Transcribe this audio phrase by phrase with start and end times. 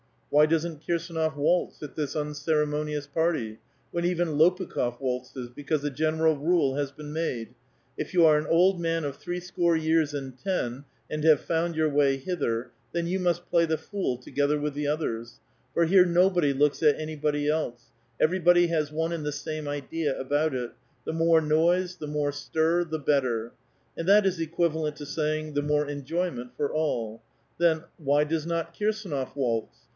[0.31, 3.57] Why doesn't Kirsdnof waltz at this unceremonious l^arty,
[3.91, 7.53] when even Lopukh6f waltzes, because a general rule has been made:
[7.97, 11.89] If you are an old man of threescore years and ten, and have found your
[11.91, 15.39] wa^' hither, then you must play the fool, together with the others;
[15.73, 20.55] for here nobody looks at anybody else, everybody has one and the same idea about
[20.55, 23.51] it, —*' the more noise, the more stir, the better";
[23.97, 27.21] and that is equivalent to saying, the more enjoyment for all.
[27.59, 29.77] Then, why does not Kirsdnof waltz?